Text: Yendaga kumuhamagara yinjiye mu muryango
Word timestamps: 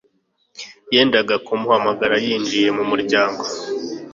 Yendaga 0.93 1.35
kumuhamagara 1.45 2.15
yinjiye 2.25 2.69
mu 2.77 2.83
muryango 2.91 3.43